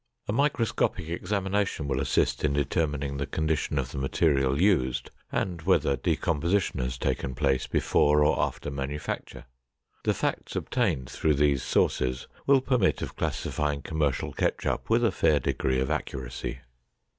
[0.27, 5.95] A microscopic examination will assist in determining the condition of the material used and whether
[5.95, 9.45] decomposition has taken place before or after manufacture.
[10.03, 15.39] The facts obtained through these sources will permit of classifying commercial ketchup with a fair
[15.39, 16.61] degree of accuracy.